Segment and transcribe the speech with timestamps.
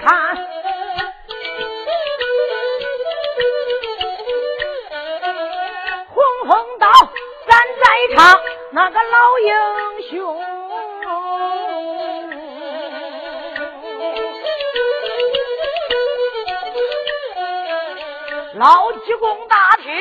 [0.00, 0.34] 看，
[6.08, 6.16] 黄
[6.48, 6.88] 风岛
[7.46, 7.84] 咱在
[8.16, 8.40] 唱
[8.72, 9.52] 那个老英
[10.10, 10.42] 雄。
[18.54, 19.92] 老济公大厅，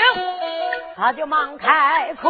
[0.95, 2.30] 他就忙开口，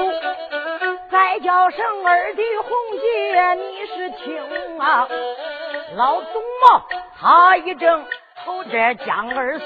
[1.12, 5.08] 再叫声二弟红姐，你是听啊？
[5.96, 6.86] 老董茂
[7.22, 8.06] 他一怔，
[8.46, 9.66] 头这江儿死，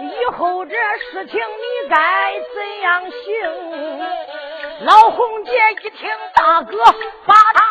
[0.00, 0.74] 以后这
[1.10, 4.06] 事情你该怎样行？
[4.86, 5.52] 老红姐
[5.82, 6.78] 一听大哥
[7.26, 7.62] 把他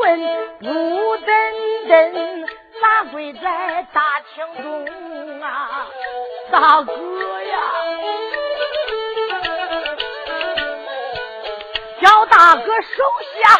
[0.00, 0.20] 问，
[0.58, 2.46] 不等等，
[2.82, 5.86] 咋跪在大厅中啊？
[6.50, 7.58] 大哥呀，
[12.02, 13.02] 叫大哥手
[13.40, 13.58] 下，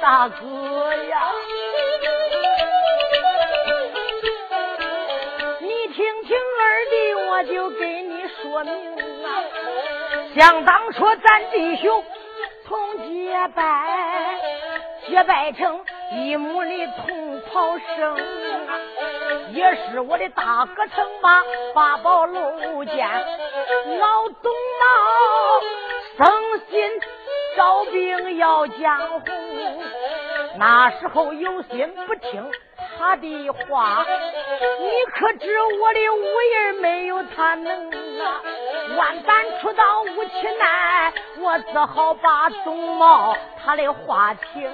[0.00, 1.30] 大哥呀，
[5.60, 8.72] 你听听二弟，我就给你说明
[9.24, 9.44] 啊。
[10.34, 12.02] 想当初咱弟兄
[12.66, 14.40] 同结拜，
[15.06, 18.80] 结拜成一母的同袍生啊。
[19.52, 21.44] 也是我的大哥曾把
[21.74, 23.06] 八宝楼见，
[23.98, 24.50] 老董
[24.80, 24.86] 茂
[26.16, 27.00] 生心
[27.56, 29.26] 招兵要江湖，
[30.60, 32.50] 那时候有心不听
[32.98, 34.04] 他的话，
[34.78, 37.90] 你可知我的武艺没有他能
[38.20, 38.42] 啊？
[38.94, 43.34] 万般出到无其难，我只好把董茂
[43.64, 44.70] 他的话听。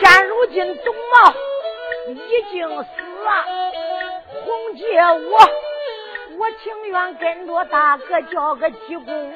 [0.00, 1.32] 现如今董茂
[2.08, 2.88] 已经死
[3.22, 3.44] 了，
[4.42, 5.38] 红姐我
[6.38, 9.32] 我情愿跟着大哥叫个济公。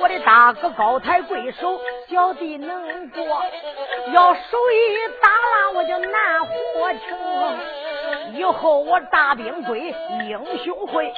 [0.00, 3.22] 我的大哥高抬贵手，小弟能过。
[4.12, 4.40] 要手
[4.72, 7.00] 一打烂，我就难活成。
[8.34, 9.94] 以后我大兵归
[10.28, 11.12] 英雄会，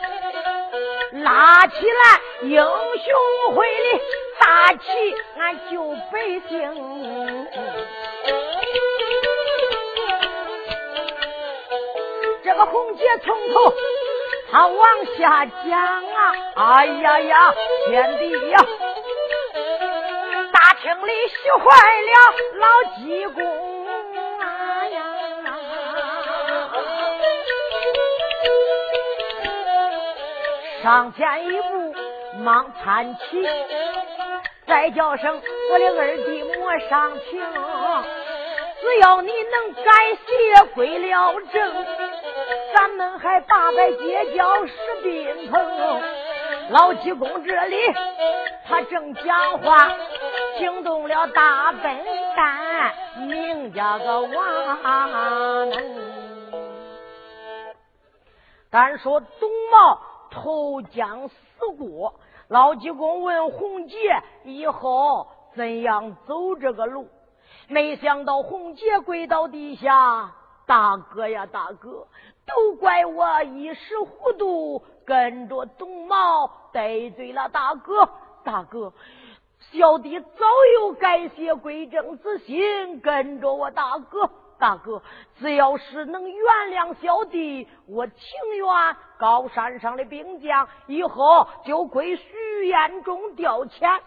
[1.13, 4.01] 拉起来英雄会的
[4.39, 4.81] 大旗，
[5.39, 6.53] 俺救百姓。
[12.45, 13.75] 这个红姐从头
[14.51, 17.55] 他往下讲啊，哎呀呀，
[17.87, 18.59] 天地呀，
[20.53, 21.67] 大厅里喜坏
[22.09, 22.13] 了
[22.55, 22.67] 老
[22.97, 23.45] 济公
[24.41, 24.43] 啊
[24.89, 24.97] 呀，
[30.83, 31.95] 上前一步
[32.39, 33.47] 忙搀起，
[34.67, 37.39] 再叫声我的二弟莫上情，
[38.81, 41.98] 只要你能改邪归了正。
[42.79, 44.73] 咱们还八百结交士
[45.03, 46.01] 兵朋，
[46.71, 47.77] 老济公这里
[48.69, 49.91] 他正讲话，
[50.59, 51.83] 惊动了大笨
[52.37, 52.95] 蛋，
[53.27, 55.73] 名叫个王能。
[58.71, 60.01] 单说董茂
[60.31, 61.35] 投江死
[61.77, 62.15] 过，
[62.47, 63.97] 老济公问洪杰
[64.45, 65.27] 以后
[65.57, 67.09] 怎样走这个路，
[67.67, 70.31] 没想到洪杰跪到地下，
[70.65, 72.07] 大哥呀，大哥。
[72.49, 78.09] 都怪我一时糊涂，跟着董茂得罪了大哥。
[78.43, 78.93] 大哥，
[79.71, 80.47] 小弟早
[80.81, 84.31] 有改邪归正之心，跟着我大哥。
[84.59, 85.03] 大哥，
[85.39, 88.17] 只要是能原谅小弟，我情
[88.57, 94.01] 愿高山上的兵将以后就归徐彦中调遣。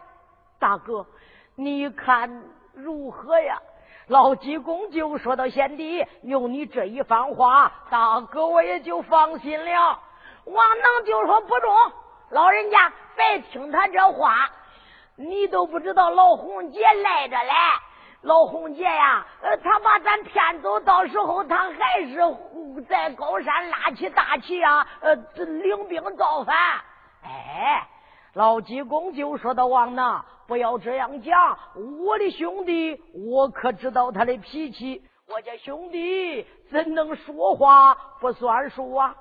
[0.59, 1.05] 大哥，
[1.55, 2.43] 你看
[2.73, 3.61] 如何呀？
[4.11, 9.99] 老济公就说到：“贤弟，有你这一番话，大哥我也就放心了。”
[10.43, 11.73] 王能就说：“不中，
[12.31, 14.49] 老人家别听他这话，
[15.15, 17.53] 你都不知道老红姐赖着嘞。
[18.23, 22.19] 老红姐呀，呃，他把咱骗走，到时候他还是
[22.89, 25.15] 在高山拉起大旗啊，呃，
[25.45, 26.53] 领兵造反。
[27.23, 27.87] 哎，
[28.33, 30.21] 老济公就说到王能，
[30.51, 31.57] 不要这样讲，
[32.03, 35.01] 我的兄弟，我可知道他的脾气。
[35.29, 39.15] 我家兄弟怎能说话不算数啊？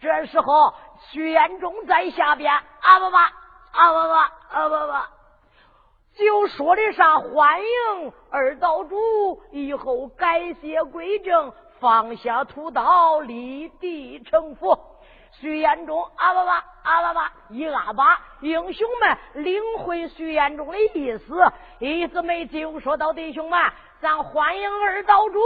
[0.00, 0.72] 这时候，
[1.10, 4.14] 徐延忠在下边，啊不不，啊不不，
[4.56, 6.24] 啊不不。
[6.24, 14.87] 就说的啥欢迎二道主，以后改邪归正，放下屠刀，立地成佛。
[15.32, 23.60] 徐延忠啊吧吧啊吧吧一啊吧，英雄们领会徐延忠的意思，意思没就说到弟兄们，
[24.00, 25.38] 咱欢迎二道主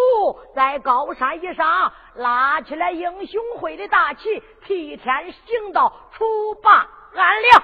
[0.54, 6.24] 在高山以上拉起来英雄会的大旗，替天行道，除
[6.62, 7.62] 霸安良。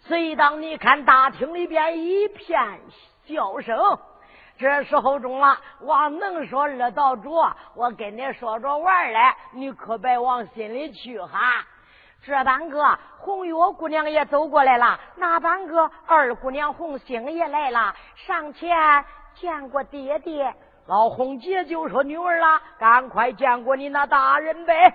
[0.00, 2.80] 所以，当你看大厅里边一片
[3.24, 3.76] 笑声，
[4.58, 7.30] 这时候中了，王能说二道主，
[7.74, 9.18] 我跟你说着玩嘞，
[9.52, 11.64] 你可别往心里去哈。
[12.22, 19.04] 这半个红月姑娘也走过来了，那半个二姑娘红星也来了，上前
[19.34, 20.54] 见过爹爹。
[20.86, 24.94] 老红姐就说：“女儿啦，赶快见过你那大人呗。”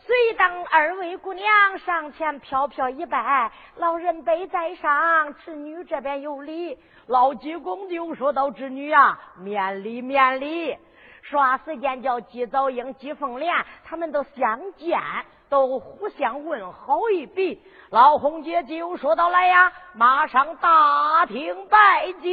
[0.00, 6.78] 随当二位姑娘上前飘飘一拜，老人辈在上，侄女这边有礼。
[7.06, 10.76] 老济公就说到：“侄女啊，免礼免礼。”
[11.22, 13.52] 说时间叫季早英、季凤莲，
[13.84, 15.00] 他们都相见，
[15.48, 17.62] 都互相问好一笔。
[17.90, 22.30] 老红姐就说到：“来呀，马上大厅摆酒。”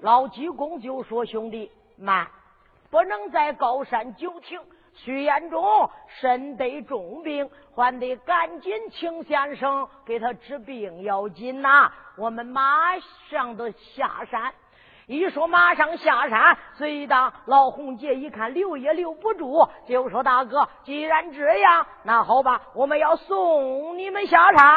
[0.00, 2.28] 老济公就说：“兄弟慢，
[2.90, 4.60] 不能在高山久停。”
[5.04, 5.90] 徐延忠
[6.20, 11.90] 身得重病，还得赶紧请先生给他治病要紧呐！
[12.16, 12.98] 我们马
[13.30, 14.52] 上都下山。
[15.06, 24.68] 一说马上下山，随当老红杰一看留也留不住，就说：“大哥，既然这样，那好吧，我们要送你们下山。”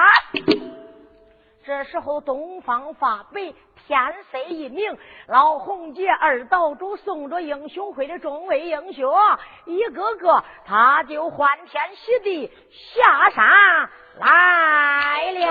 [1.64, 3.54] 这时候东方发白。
[3.88, 4.00] 天
[4.32, 4.98] 色一明，
[5.28, 9.12] 老洪杰二道主送着英雄会的众位英雄，
[9.66, 13.44] 一个个他就欢天喜地下山
[14.20, 15.48] 来了。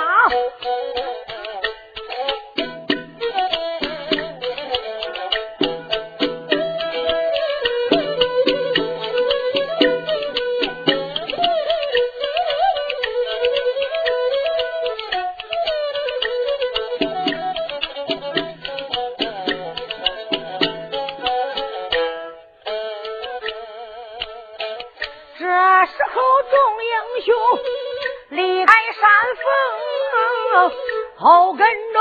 [31.17, 32.01] 后跟着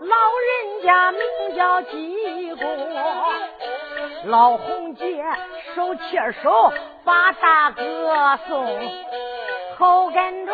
[0.00, 1.20] 老人家名
[1.56, 2.66] 叫济公，
[4.26, 5.24] 老红姐
[5.74, 6.72] 手牵手
[7.04, 8.66] 把大哥送，
[9.78, 10.52] 后跟着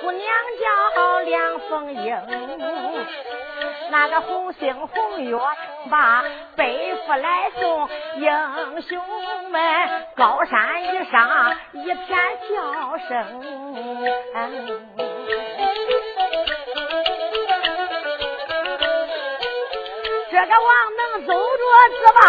[0.00, 0.26] 姑娘
[0.60, 2.16] 叫梁凤英，
[3.90, 5.38] 那个红星红月
[5.90, 6.24] 把
[6.56, 8.98] 背负来送，英雄
[9.50, 13.42] 们高山以上一片叫声。
[20.34, 21.38] 这个王能走着
[21.96, 22.20] 只把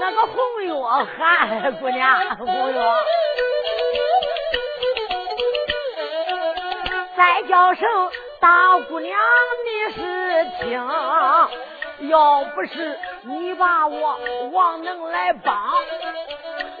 [0.00, 0.72] 那个红月
[1.18, 2.82] 喊姑娘红月，
[7.14, 7.86] 再叫声
[8.40, 9.18] 大姑娘
[9.66, 14.18] 你是听，要不是你把我
[14.50, 15.74] 王能来帮，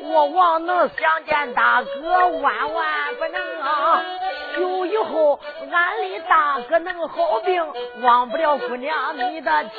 [0.04, 4.02] 我王能想见大哥万万不能啊。
[4.58, 5.40] 有以后，
[5.70, 7.66] 俺的大哥能好病，
[8.02, 9.72] 忘不了姑娘你的情。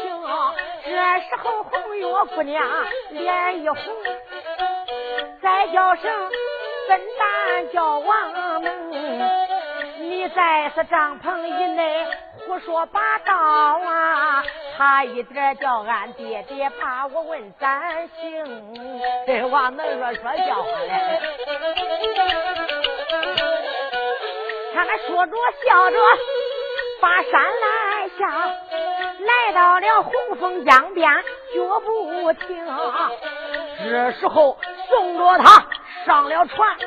[0.84, 2.66] 这时候红月姑娘
[3.12, 3.78] 脸一红，
[5.42, 6.12] 再叫声
[6.90, 8.92] 笨蛋叫王能，
[10.00, 12.06] 你在此帐篷以内
[12.46, 14.44] 胡说八道啊！
[14.76, 18.74] 差一点叫俺爹爹把我问咱行，
[19.28, 21.20] 这王能说说笑话嘞。
[24.74, 25.98] 他们说着笑着，
[27.00, 28.28] 把山来下，
[29.20, 31.10] 来到了红枫江边，
[31.54, 32.66] 脚不停。
[33.84, 34.58] 这时候
[34.90, 35.68] 送着他
[36.06, 36.78] 上了船，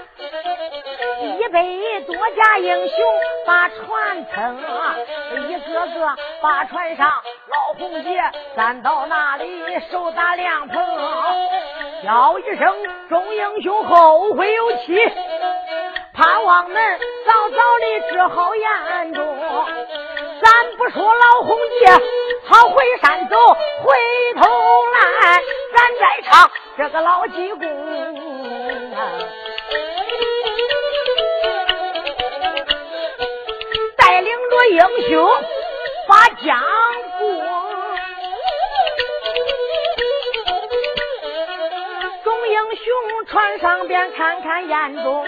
[1.21, 1.63] 一百
[2.07, 2.97] 多家英雄
[3.47, 4.59] 把船撑，
[5.49, 7.09] 一个个把船上
[7.49, 8.21] 老红姐
[8.57, 10.77] 站到那里手打凉棚，
[12.05, 12.77] 叫一声
[13.09, 14.99] 众英雄后会有期。
[16.17, 19.23] 盼望们早早的治好严重。
[20.43, 21.87] 咱不说老洪杰，
[22.49, 23.37] 他回山走，
[23.83, 23.95] 回
[24.41, 24.49] 头
[24.95, 25.43] 来，
[25.75, 27.61] 咱再唱这个老济公，
[33.99, 34.81] 带领着英
[35.11, 35.29] 雄
[36.09, 36.59] 把江
[37.19, 37.27] 过，
[42.25, 45.27] 众英雄船上边看看眼中。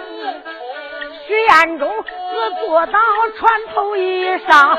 [1.28, 2.98] 徐彦中只坐到
[3.36, 4.78] 船头以上，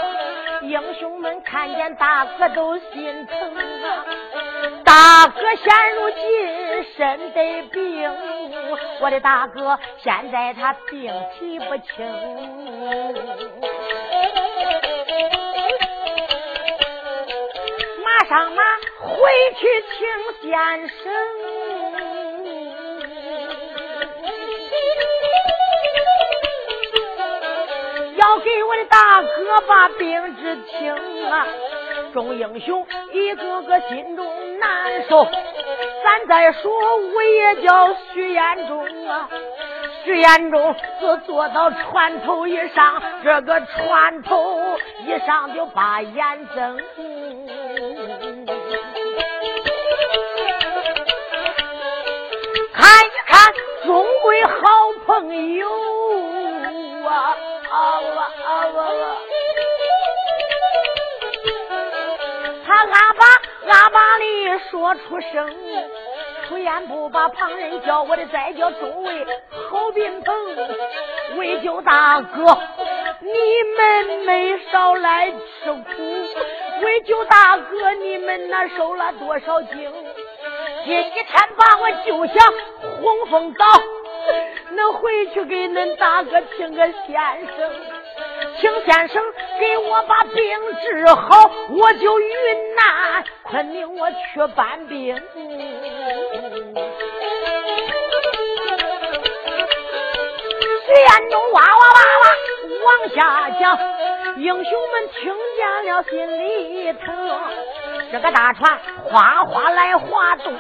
[0.64, 4.04] 英雄们看见大哥都心疼啊！
[4.84, 8.12] 大哥现如今身得病，
[9.00, 12.04] 我的大哥现在他病体不轻，
[18.04, 18.64] 马上马
[18.98, 21.39] 回去请先生。
[28.40, 30.96] 给我的大哥把病治清
[31.30, 31.46] 啊！
[32.14, 34.26] 众英雄一个个心中
[34.60, 35.26] 难受。
[35.26, 39.30] 咱再说我也叫徐延忠啊，
[40.04, 46.78] 徐延忠是坐到船头以上，这个船头一上就把眼睁。
[52.74, 53.54] 看一看，
[53.86, 54.54] 终归好
[55.06, 55.68] 朋友
[57.08, 57.36] 啊！
[57.80, 59.04] 啊哇啊哇哇！
[62.68, 63.24] 他阿爸
[63.72, 65.50] 阿爸里说出声，
[66.46, 69.26] 出言不把旁人叫，我的再叫周围
[69.70, 70.36] 好宾朋，
[71.38, 72.58] 为救大哥，
[73.22, 73.32] 你
[73.78, 75.82] 们没少来吃苦，
[76.82, 79.90] 为救大哥，你们那受了多少惊？
[80.84, 82.34] 今天把我救下
[83.02, 83.66] 洪峰岛。
[84.76, 87.20] 能回去给恁大哥请个先
[87.58, 87.72] 生，
[88.60, 89.24] 请先生
[89.60, 90.36] 给我把病
[90.82, 95.16] 治好，我就云南昆明我去搬兵。
[100.86, 102.26] 徐彦中哇哇哇哇
[102.86, 103.78] 往下讲，
[104.38, 107.06] 英雄们听见了心里疼，
[108.12, 110.54] 这个大船哗哗来划动。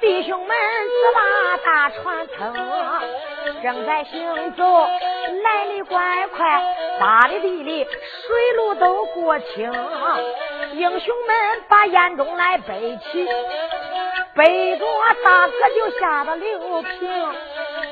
[0.00, 1.20] 弟兄们只把
[1.58, 2.54] 大船撑，
[3.62, 4.64] 正在行走，
[5.42, 6.62] 来的怪快，
[6.98, 9.70] 大的地里水路都过清。
[10.72, 13.28] 英雄们把眼中来背起，
[14.34, 14.86] 背着
[15.22, 17.34] 大哥就下到六平。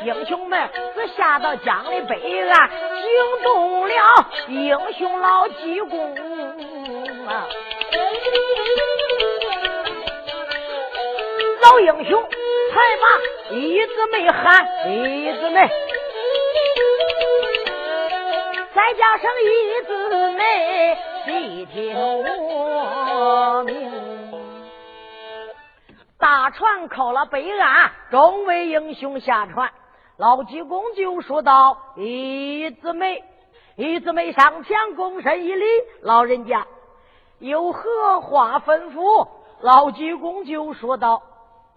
[0.05, 6.17] 英雄们只下到江的北岸，惊动了英雄老济公！
[11.69, 15.69] 老英雄才把一字妹喊一字妹，
[18.75, 20.97] 再加上一字妹
[21.27, 23.93] 细听我命。
[26.19, 29.71] 大船靠了北岸，众位英雄下船。
[30.17, 33.23] 老济公就说道：“一字妹，
[33.77, 35.67] 一字妹上前躬身一礼，
[36.01, 36.67] 老人家
[37.41, 39.29] 有何话吩咐？”
[39.61, 41.23] 老济公就说道。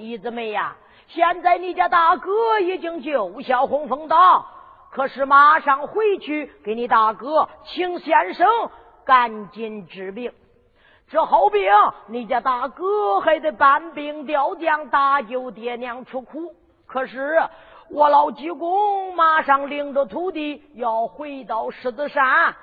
[0.01, 0.75] 姨子妹呀，
[1.07, 4.45] 现在你家大哥已经救下洪峰岛，
[4.91, 8.47] 可是马上回去给你大哥请先生
[9.05, 10.33] 赶紧治病。
[11.07, 11.61] 治好病，
[12.07, 16.55] 你家大哥还得搬兵调将搭救爹娘出苦。
[16.87, 17.41] 可是
[17.89, 22.55] 我老济公马上领着徒弟要回到狮子山，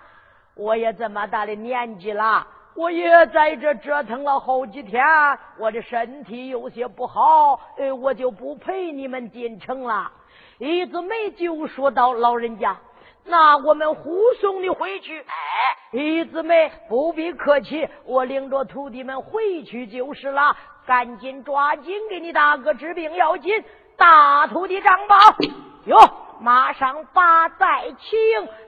[0.54, 2.47] 我也这么大的年纪了。
[2.79, 5.05] 我也在这折腾了好几天，
[5.59, 10.13] 我的身体有些不好，哎，我就不陪你们进城了。
[10.59, 12.77] 一子梅就说道：“老人家，
[13.25, 20.57] 那我们护送你回去。”哎，一子梅不必客气，我领着徒弟们回去就是了。
[20.87, 23.65] 赶紧抓紧给你大哥治病要紧。
[23.97, 25.17] 大徒弟张宝，
[25.87, 25.97] 哟。
[26.40, 28.18] 马上把寨请，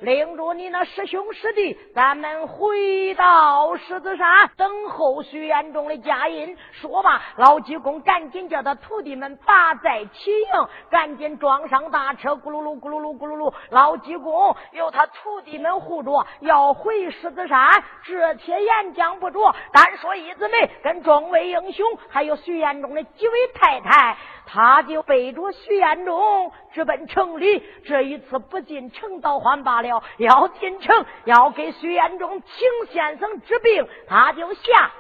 [0.01, 6.57] 领着你那师兄师弟，咱们回到狮子山等候徐延忠的佳音。
[6.73, 13.55] 说罢，老济公赶紧叫他徒弟们把寨起营，赶紧装上大车，咕噜噜咕噜噜咕噜噜。
[13.71, 17.85] 老济公由他徒弟们护着，要回狮子山。
[18.05, 24.17] 这些言讲不着，单说一字眉跟众位英雄，还有徐延忠的几位太太。
[24.53, 34.91] 他就背着徐彦忠直奔城里，这一次不进城倒换罢了，要进城要给徐彦忠请先生治病，他就下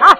[0.00, 0.18] 啊！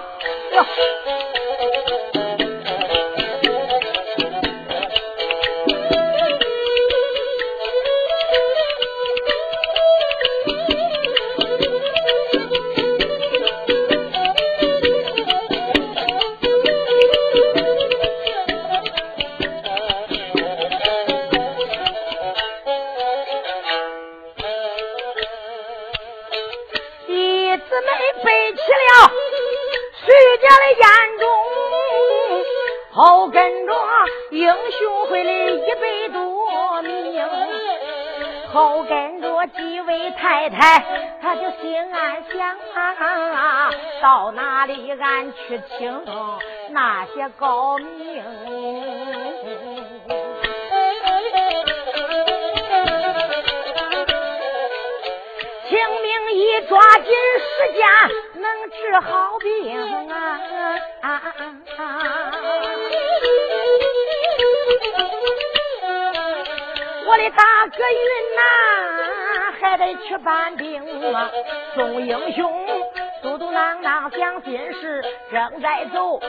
[45.59, 46.05] 俺去请
[46.69, 48.23] 那些高明？
[55.67, 57.81] 清明一抓紧时间
[58.41, 60.41] 能治好病啊！
[67.05, 67.99] 我的大哥云
[68.35, 68.39] 呐，
[69.59, 71.29] 还得去搬兵啊！
[71.75, 72.78] 众英雄
[74.09, 76.19] 囔囔想心事，正在走。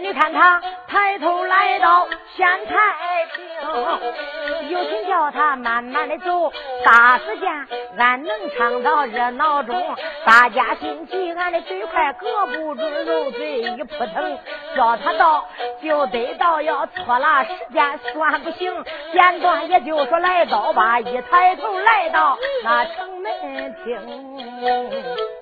[0.00, 6.52] 你看他抬头来到县太平，有心叫他慢慢的走，
[6.84, 7.48] 大时间
[7.96, 14.38] 俺能唱到热闹中，大家心急，俺的嘴快搁不住，肉嘴一扑腾，
[14.76, 15.48] 叫他到
[15.80, 25.33] 就得到，要错了时间算不行，简短也就说来到吧，一抬头来到那城门厅。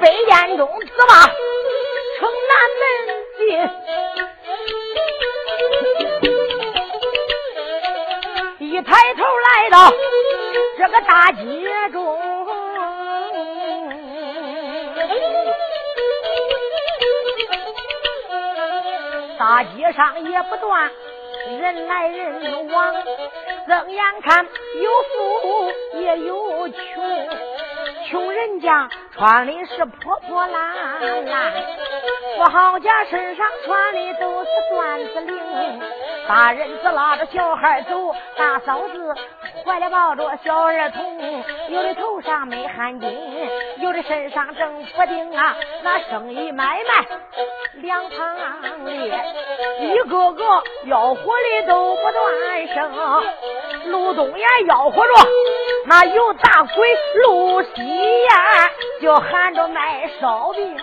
[0.00, 1.14] 飞燕中子吧，
[2.18, 2.82] 城南门
[8.58, 9.76] 进，一抬头来到
[10.78, 11.42] 这个大街
[11.92, 12.00] 中，
[19.38, 20.90] 大街上也不断
[21.60, 22.94] 人来人往，
[23.72, 24.46] 睁眼看
[24.82, 26.76] 有富也有穷。
[28.10, 31.52] 穷人家穿的是破破烂烂，
[32.36, 35.80] 富豪家身上穿的都是缎子绫。
[36.28, 39.14] 大人子拉着小孩走，大嫂子
[39.64, 43.10] 怀里抱着小儿童，有的头上没汗巾，
[43.78, 45.56] 有的身上正不定啊。
[45.82, 47.06] 那生意买卖
[47.76, 49.24] 两旁列，
[49.80, 50.44] 一个个
[50.84, 53.22] 吆喝的都不断声。
[53.86, 55.12] 路东呀吆喝着，
[55.86, 58.22] 那有大鬼路西。
[58.24, 60.76] 呀，就喊着卖烧饼。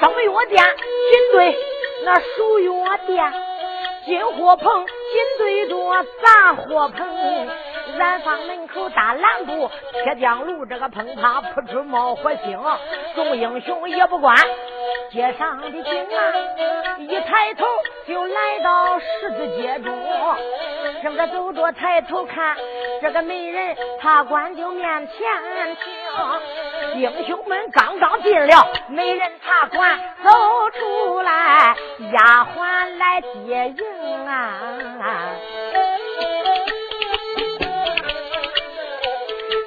[0.00, 0.64] 生药店
[1.10, 1.56] 紧对
[2.04, 3.32] 那熟药店，
[4.06, 4.94] 进货棚紧
[5.38, 7.48] 对着杂货棚。
[7.96, 9.70] 染坊门口大蓝布，
[10.04, 12.58] 铁匠炉这个砰啪扑出冒火星。
[13.16, 14.36] 众英雄也不管
[15.10, 17.64] 街上的景啊，一抬头
[18.06, 19.96] 就来到十字街中。
[21.02, 22.56] 正在走着，抬头看
[23.00, 27.00] 这个美人，茶馆就面前停。
[27.00, 30.30] 英雄们刚刚进了美人茶馆，走
[30.78, 31.76] 出来，
[32.12, 34.58] 丫鬟来接应啊。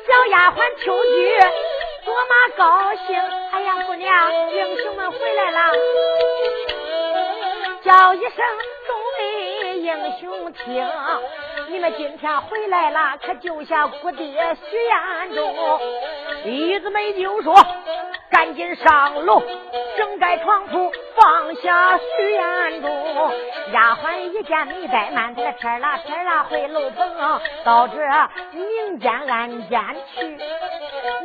[0.08, 1.40] 小丫鬟秋菊
[2.12, 3.16] 我妈高兴！
[3.52, 5.60] 哎呀，姑娘，英雄们回来了，
[7.84, 8.36] 叫一声
[8.86, 10.86] 众位英雄听，
[11.70, 15.80] 你们今天回来了，可救下姑爹徐彦中。
[16.44, 17.56] 李子梅就说。
[18.32, 19.44] 赶紧上楼，
[19.98, 22.90] 整改床铺，放下徐彦中。
[23.74, 27.98] 丫鬟一见没怠慢，这个天啦天啦回楼棚，到这
[28.54, 29.82] 明间暗间
[30.16, 30.40] 去。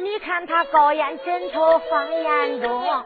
[0.02, 3.04] 你看他高烟枕头放眼中，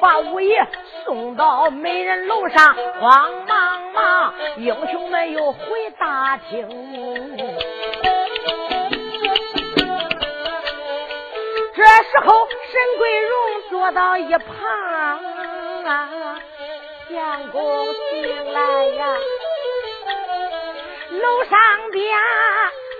[0.00, 0.66] 把五爷
[1.04, 6.68] 送到美人楼上，慌忙忙，英雄们又回大厅。
[11.76, 14.44] 这时候，沈桂荣坐到一旁
[15.84, 16.38] 啊，
[17.08, 19.16] 相公醒来呀。
[21.10, 21.58] 楼上
[21.92, 22.04] 边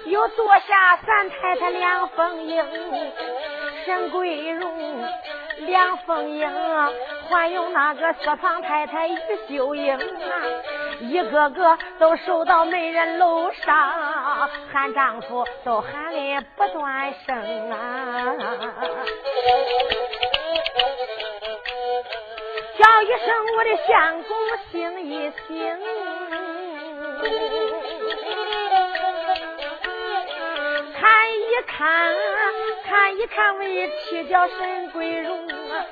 [0.06, 2.64] 又坐下三太太梁凤英，
[3.84, 5.02] 沈桂荣、
[5.58, 6.50] 梁凤英，
[7.28, 9.16] 还有那个四房太太于
[9.48, 10.00] 秀英啊。
[11.00, 18.36] 一个个都守到美人楼上，喊丈夫都喊的不断声啊！
[22.78, 24.36] 叫一声我的相公
[24.70, 25.78] 醒一醒，
[31.54, 32.12] 一看，
[32.84, 35.86] 看一看，为妻叫沈桂荣啊。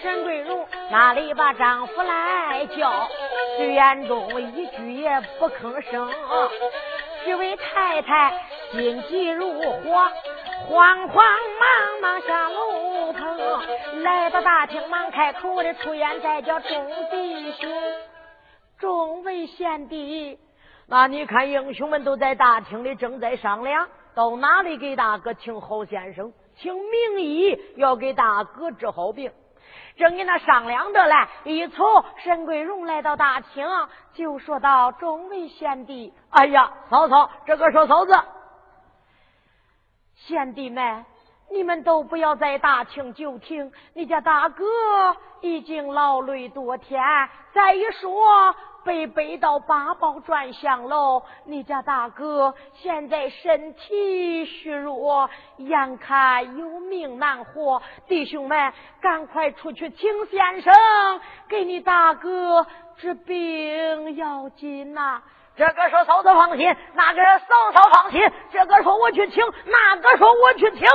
[0.00, 3.06] 沈桂荣哪里把丈夫来叫？
[3.58, 6.10] 徐延忠一句也不吭声。
[7.26, 8.32] 几位太太
[8.72, 10.10] 心急如火，
[10.66, 11.26] 慌慌
[11.60, 13.38] 忙忙下楼棚，
[14.02, 17.70] 来到大厅忙开口的出言，再叫众弟兄、
[18.78, 20.38] 众位贤弟，
[20.86, 29.30] 那你看，英雄们都在大厅里正在商量，到哪里给大哥请好先生，请名医要给大哥治好病。
[29.96, 31.86] 正跟他商量着嘞，一从
[32.24, 33.66] 沈桂荣来到大厅，
[34.14, 38.14] 就说到：“众位贤弟，哎呀，嫂嫂，这个说嫂子，
[40.14, 41.04] 贤弟们，
[41.50, 44.64] 你们都不要在大厅久听，你家大哥
[45.40, 47.02] 已经劳累多天，
[47.52, 48.54] 再一说。”
[48.86, 60.72] 被背到八宝转香楼，你家大哥现在身体虚弱，眼看有命难活，弟兄们赶快出去请先生
[61.48, 62.64] 给你大哥
[62.96, 65.20] 治病要紧呐！
[65.56, 68.20] 这个说嫂子放心，那个嫂嫂放心，
[68.52, 70.86] 这个说我去请，那个说我去请。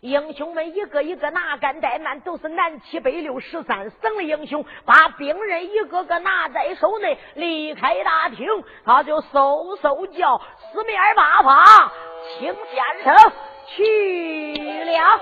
[0.00, 8.46] 英雄们一个一个哪敢怠慢，都是南七北六十三省的英雄，把兵刃一个个拿在手内，离开大厅，
[8.84, 10.40] 他就嗖嗖叫
[10.72, 11.92] 四面八方
[12.38, 13.32] 请先生
[13.66, 15.20] 去了。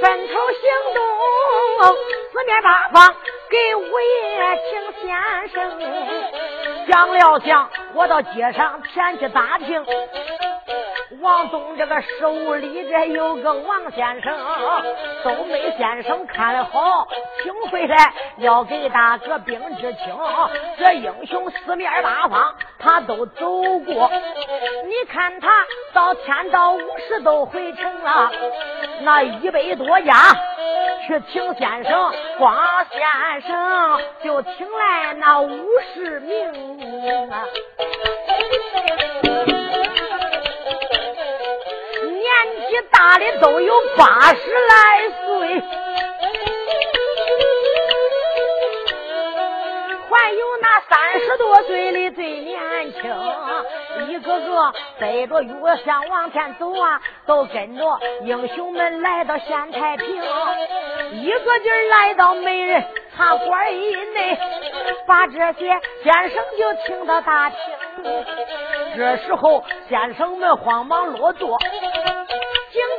[0.00, 0.62] 分头行
[0.94, 1.96] 动，
[2.32, 3.14] 四面八方。
[3.50, 5.54] 给五爷请先生，
[6.88, 9.84] 想了想，我到街上前去打听。
[11.22, 14.36] 王东这个手里这有个王先生，
[15.22, 17.06] 东北先生看的好，
[17.42, 20.18] 请回来要给大哥兵治清。
[20.76, 23.46] 这英雄四面八方他都走
[23.86, 24.10] 过，
[24.84, 25.48] 你看他
[25.92, 28.32] 到天道五十都回城了，
[29.02, 30.14] 那一百多家
[31.06, 32.58] 去请先生，光
[32.90, 37.44] 先生就请来那五十名啊。
[42.90, 45.62] 大的都有八十来岁，
[50.10, 52.60] 还有那三十多岁的最年
[52.92, 53.00] 轻，
[54.08, 60.06] 一个个背着月香往前走啊，都跟着英雄们来到县太平，
[61.12, 62.84] 一个劲儿来到美人
[63.16, 64.38] 茶馆以内，
[65.06, 67.58] 把这些先生就请到大厅。
[68.94, 71.56] 这时候先生们慌忙落座。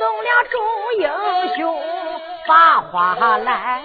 [0.04, 0.60] 送了众
[1.00, 1.08] 英
[1.56, 1.82] 雄，
[2.46, 3.82] 把话来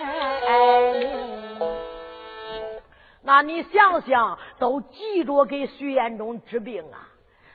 [3.23, 7.07] 那你想想，都急着给徐延忠治病啊！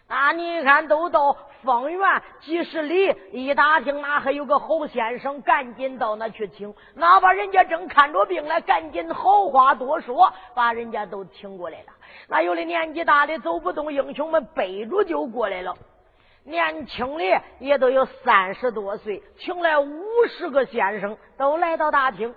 [0.08, 6.74] 那你看，都到方圆几十里，一打听，那还有个侯先生，赶紧到那去请。
[6.96, 11.88] 哪怕人家正看着病呢，赶紧好话多说，把人家都请过来了。
[12.30, 15.76] 那有的年纪大的走不动，英雄们背着就过来了。
[16.46, 22.36] 年轻的也都有三十多岁，请来五十个先生，都来到大厅。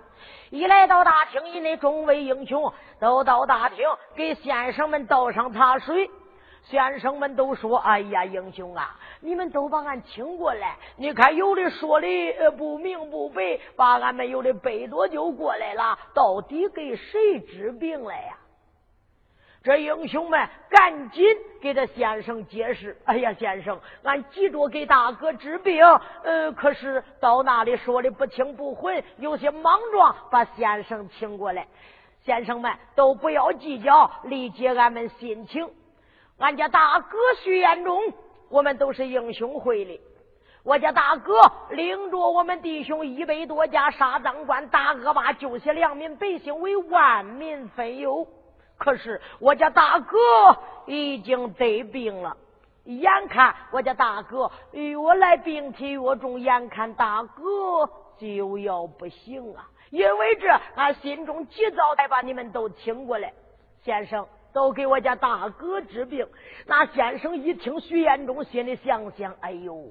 [0.49, 6.09] 一来到大厅，一内众位英雄都到大厅，给先生们倒上茶水。
[6.63, 10.75] 先生们都说：“哎呀，英雄啊，你们都把俺请过来。
[10.97, 12.07] 你看，有的说的
[12.57, 15.97] 不明不白，把俺们有的背着就过来了。
[16.13, 18.37] 到底给谁治病了呀？”
[19.67, 21.25] 这英雄们赶紧
[21.59, 25.85] 给这先生解释：“哎呀，先生，俺急着给大哥治病，
[26.23, 31.67] 呃，可是到那里说的不清不混，有些莽撞，把先生请过来。
[32.23, 35.69] 先生们都不要计较，理解俺们心情。
[36.37, 38.13] 俺家大哥徐延忠，
[38.49, 39.99] 我们都是英雄会的。
[40.63, 41.33] 我家大哥
[41.71, 48.25] 领着我们弟兄一百多家杀赃官，大恶霸，救些良民百姓，为万民分忧。”
[48.77, 50.17] 可是我家大哥
[50.85, 52.37] 已经得病了，
[52.85, 59.67] 眼看我家大哥越来病体越重，眼看大哥就要不行啊！
[59.89, 63.33] 因为这，俺心中急躁，才把你们都请过来，
[63.83, 66.27] 先生都给我家大哥治病。
[66.65, 69.85] 那先生一听徐延忠，心里想想：哎呦！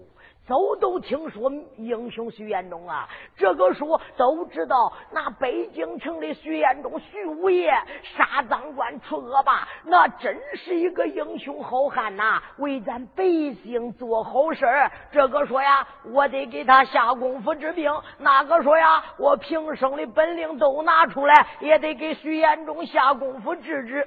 [0.47, 7.73] 都都听说英雄徐延忠啊，这个说都知道，那北京城的徐延忠徐五爷
[8.17, 13.25] 杀赃官除恶霸，那真是一个英雄好汉呐，为咱百
[13.65, 14.65] 姓做好事
[15.11, 24.07] 这个说呀，我得给他下功夫治病；那个说呀，我平生的本领都拿出来，也得给徐延忠下功夫治治。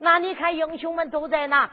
[0.00, 1.70] 那你看，英雄们都在那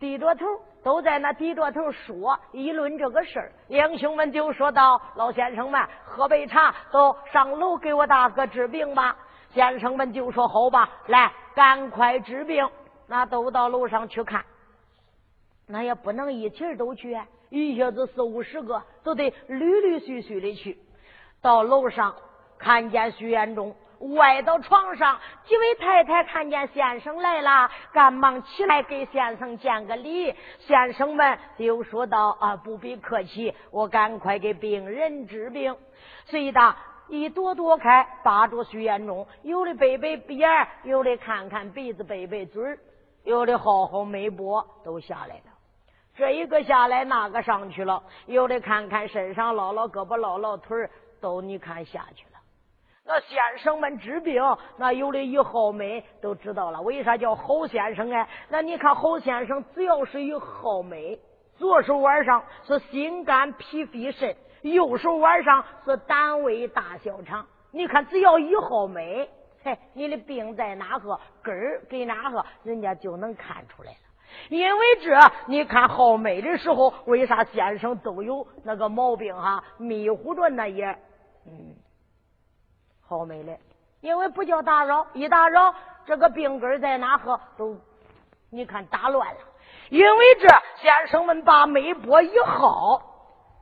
[0.00, 0.46] 低着头。
[0.82, 9.16] 都在那低着头说议论这个事儿，英雄们就说道：“老先生们，喝杯茶，都上楼给我大哥治病吧。”
[9.54, 12.68] 先生们就说：“好吧，来，赶快治病。”
[13.06, 14.44] 那都到楼上去看。
[15.66, 17.16] 那也不能一起都去，
[17.50, 20.78] 一下子四五十个都得陆陆续续的去。
[21.40, 22.14] 到楼上
[22.58, 23.74] 看见徐延忠
[24.16, 30.34] 歪到床上，几位太太看见先生来了，赶忙起来给先生见个礼。
[30.58, 35.76] 先生们又说道：“啊，不必客气，我赶快给病人治病。”
[36.26, 36.74] 随的
[37.08, 42.78] 一朵朵开，扒住徐延忠，有的背背鼻儿，有的看看鼻子，背背嘴儿，
[43.22, 45.52] 有的好好眉波，都下来了。
[46.16, 52.26] 这一个下来，那个上去了，有的看看身上，捞捞胳膊，捞捞腿儿，都你看下去。
[53.04, 54.40] 那先生们治病，
[54.76, 56.80] 那有的一好美都知道了。
[56.82, 58.28] 为啥叫好先生哎？
[58.48, 61.18] 那你看好先生，只要是一好美，
[61.56, 67.44] 左手腕上是心肝脾肺肾，右手腕上是胆胃大小肠。
[67.72, 69.28] 你看，只要一好美，
[69.64, 73.98] 嘿，你的病在哪个根儿给哪个，人家就能看出来了。
[74.48, 79.64] 因为这，你看好美的时候，为啥先生都有那个毛病哈？
[79.76, 80.86] 迷糊着那也，
[81.46, 81.74] 嗯。
[83.12, 83.60] 好美嘞，
[84.00, 85.74] 因为不叫打扰，一打扰
[86.06, 87.76] 这个病根在哪喝都，
[88.50, 89.40] 你看打乱了。
[89.90, 90.48] 因为这
[90.80, 93.02] 先生们把媒婆一号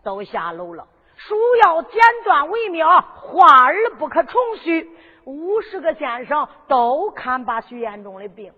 [0.04, 0.86] 都下楼了，
[1.16, 1.34] 书
[1.64, 4.88] 要简短为妙，话儿不可重叙。
[5.24, 8.52] 五十个先生都看把徐延忠的病，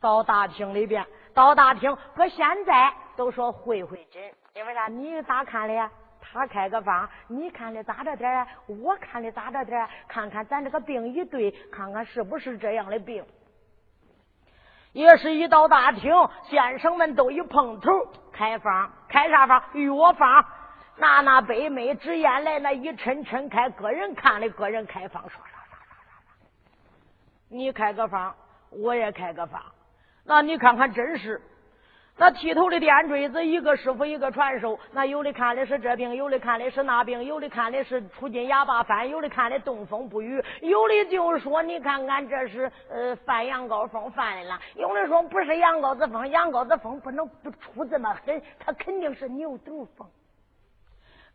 [0.00, 4.20] 到大厅里边，到大厅，搁现在都说会会诊，
[4.54, 4.88] 因为啥？
[4.88, 5.88] 你咋看的呀？
[6.34, 13.24] 他开个方，你看的咋着点我看的咋着点看看咱这个病一对，看看是不是这样的病。
[14.92, 17.88] 也是一到大厅，先生们都一碰头，
[18.32, 19.62] 开方，开啥方？
[19.74, 20.44] 药方。
[20.96, 26.16] 拿那杯妹纸烟来，那一抻抻开，个人看的，个人开方，说啥啥啥啥啥。
[27.48, 28.34] 你开个方，
[28.70, 29.62] 我也开个方，
[30.24, 31.40] 那你看看真是。
[32.16, 34.78] 那剃头的电锥子，一个师傅一个传授。
[34.92, 50.06] 那有的看的是这病，有的看的是那病，有的看的是出金哑巴翻，有的看的东风不雨，有的就说你看看这是呃犯羊羔风犯的了，有的说不是羊羔子风，羊羔子风不能不出这么狠，他肯定是牛犊风。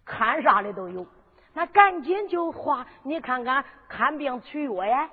[0.06, 1.06] 看啥的都有，
[1.54, 5.10] 那赶紧就花，你看看看病取药呀。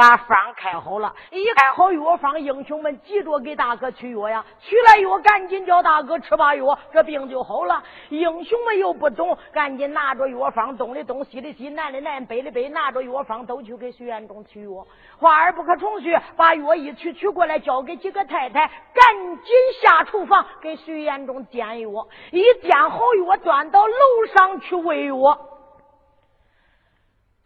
[0.00, 4.42] 把方开好了，一开好药方，英雄们急着给大哥取药呀。
[4.58, 7.82] 取来药，赶紧叫大哥吃把药，这病就好了。
[8.08, 14.86] 英雄们又不懂，赶紧拿着药方，东的东，西的西，南的南，北的北，拿着药方都去给徐延忠取药。
[15.18, 22.08] 话儿不可重叙，把药一取，取过来交给几个太太，赶紧下厨房给徐延忠煎药。
[22.30, 23.92] 一煎好药，端到楼
[24.34, 25.38] 上去喂药。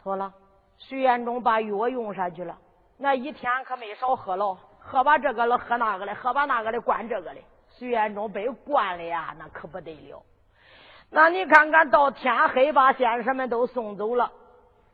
[0.01, 0.31] 妥了。
[0.87, 2.55] 徐延忠把药用上去了，
[2.97, 7.41] 那一天可没少喝了，喝把这个了，喝那个了，喝把那个的，灌这个的。
[7.71, 10.21] 徐延忠被灌了呀，那可不得了。
[11.09, 14.31] 那你看看到天黑，把先生们都送走了。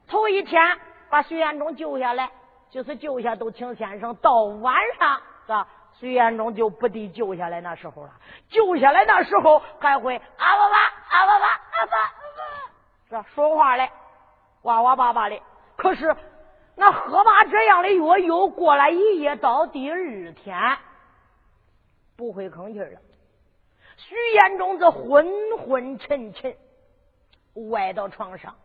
[0.08, 2.32] 头一天把徐延忠救下来，
[2.70, 4.16] 就是救下都请先生。
[4.16, 5.68] 到晚上是吧？
[6.00, 8.12] 徐延忠就不得救下来那时候了。
[8.50, 10.78] 救下来那时候还会啊哇哇
[11.10, 12.12] 啊哇哇啊哇啊
[13.12, 13.24] 哇，这？
[13.36, 13.92] 说话嘞，
[14.64, 15.40] 哇哇叭叭的。
[15.82, 16.16] 可是，
[16.76, 20.78] 那喝罢这样的药，又过了一夜，到第二天
[22.16, 23.00] 不会吭气了。
[23.98, 26.56] 徐延忠则昏昏沉沉，
[27.72, 28.56] 歪到床上。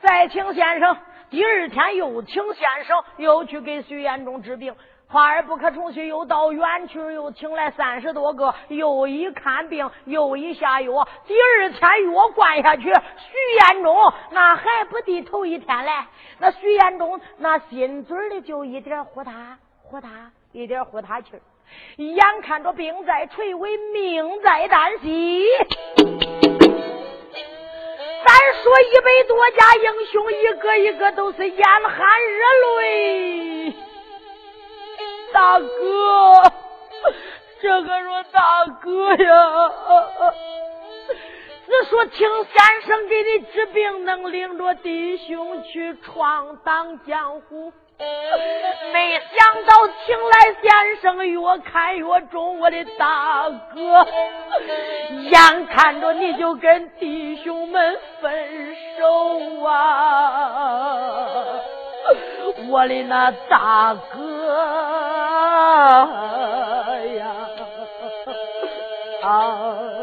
[0.00, 0.96] 再请先生，
[1.28, 4.76] 第二天又请先生，又去给徐延忠治病。
[5.08, 11.08] 话儿不可重叙，又到院去，又请来三十多个，又一看病，又一下药。
[11.26, 15.92] 第二天药灌下去，徐延忠那还不敌头一天嘞。
[16.38, 20.08] 那徐延忠那心嘴里就一点呼他呼他，
[20.50, 21.40] 一点呼他气儿。
[21.96, 25.46] 眼看着病在垂危，命在旦夕。
[28.24, 33.72] 咱说一百多家英雄，一个一个都是眼含热泪。
[35.32, 36.52] 大哥，
[37.60, 39.72] 这个说大哥呀，
[41.66, 47.72] 只说请先生给你治病，能领着弟兄去闯荡江湖。
[48.92, 54.06] 没想到请来先生越看越重，我的大哥，
[55.30, 61.58] 眼看着你就跟弟兄们分手啊！
[62.68, 64.46] 我的那大哥
[67.16, 67.26] 呀，
[69.22, 69.78] 啊，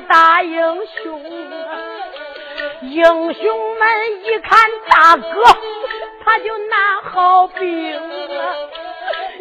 [0.00, 1.22] 大英雄，
[2.82, 5.42] 英雄们一看大哥，
[6.24, 8.54] 他就拿好兵啊，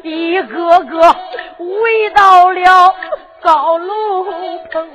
[0.03, 1.15] 一个个
[1.59, 2.95] 围到了
[3.41, 4.23] 高楼
[4.71, 4.89] 棚。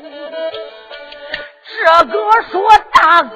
[1.79, 3.31] 这个说大哥，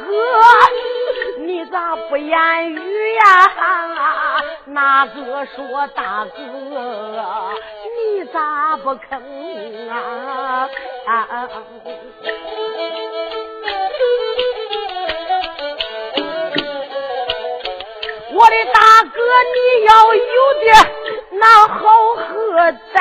[1.41, 3.53] 你咋不言语呀？
[4.67, 7.55] 那个说大哥，
[8.33, 10.69] 咋不吭啊？
[18.33, 18.81] 我的大
[19.13, 19.21] 哥，
[19.55, 20.75] 你要有点
[21.33, 21.81] 那好
[22.15, 22.25] 喝
[22.95, 22.97] 胆，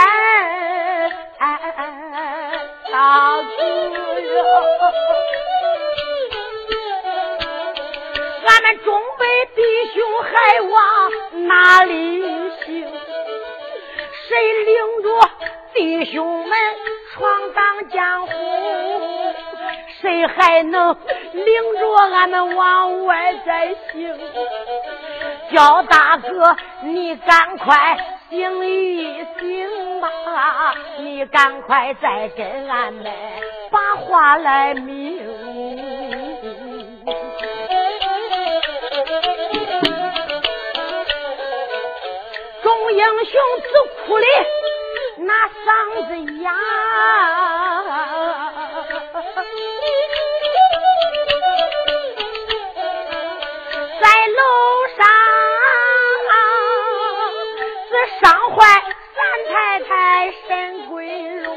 [2.92, 2.98] 大
[3.42, 3.64] 哥
[4.20, 4.28] 呀！
[8.48, 8.88] 俺们中
[9.18, 9.24] 北
[9.56, 9.62] 弟
[9.94, 10.30] 兄还
[10.62, 10.74] 往
[11.48, 11.94] 哪里
[12.66, 12.99] 行？
[14.30, 15.10] 谁领着
[15.74, 16.56] 弟兄们
[17.12, 18.32] 闯荡江湖？
[20.00, 20.96] 谁还能
[21.34, 21.46] 领
[21.80, 24.16] 着俺们往外再行？
[25.52, 27.98] 叫大哥，你赶快
[28.30, 30.76] 醒一醒吧！
[31.00, 33.12] 你赶快再跟俺们
[33.72, 35.89] 把话来明。
[42.92, 43.68] 英雄自
[44.06, 44.26] 哭的
[45.18, 46.10] 那嗓子
[46.42, 46.50] 哑。
[54.02, 54.42] 在楼
[54.98, 55.06] 上
[57.90, 58.58] 是伤坏
[59.16, 59.18] 三
[59.54, 59.92] 太太
[60.48, 60.48] 沈
[60.88, 60.98] 桂
[61.42, 61.48] 荣，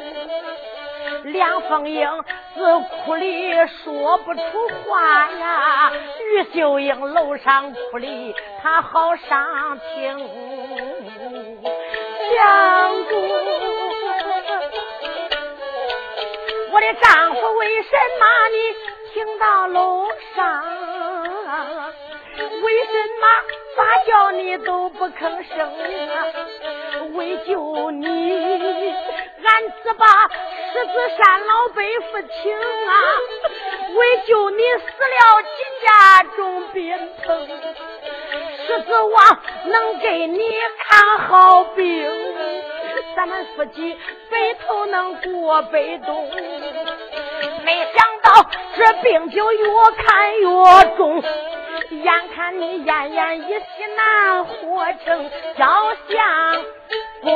[1.24, 2.06] 梁凤英
[2.54, 2.60] 自
[3.04, 4.40] 哭里说不出
[4.84, 11.01] 话呀，于秀英楼上哭里她好伤情，
[12.34, 13.12] 相公，
[16.70, 18.56] 我的丈夫为什么你
[19.12, 20.64] 请到楼上？
[22.62, 23.24] 为什么
[23.76, 25.20] 咋叫你都不吭
[25.54, 25.58] 声
[26.08, 26.24] 啊？
[27.14, 28.06] 为救你，
[29.44, 30.06] 俺只把
[30.72, 32.60] 狮子山老伯父请啊！
[33.94, 37.48] 为救你死了几家中宾朋，
[38.66, 40.40] 狮子王能给你
[40.79, 42.11] 看好病，
[43.16, 43.98] 咱们夫妻
[44.31, 46.31] 白头能过北冬。
[47.64, 51.22] 没想到这病就越看越重。
[51.90, 56.64] 眼看你奄奄一息难活成要相
[57.23, 57.31] 公，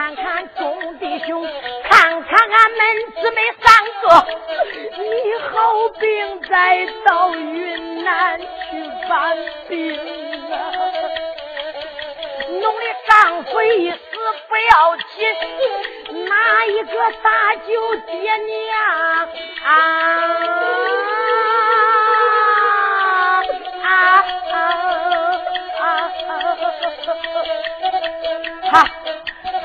[0.00, 1.46] 看看众弟兄，
[1.84, 2.80] 看看俺们
[3.16, 4.08] 姊妹三个，
[4.96, 5.04] 你
[5.42, 5.52] 好
[6.00, 8.46] 病再到云南去
[9.06, 9.36] 搬
[9.68, 9.94] 病
[10.50, 10.56] 啊！
[12.48, 13.98] 弄的丈夫一死
[14.48, 16.92] 不要紧，哪一个
[17.22, 19.28] 搭救爹娘
[19.64, 19.68] 啊？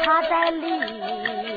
[0.05, 1.54] 他在里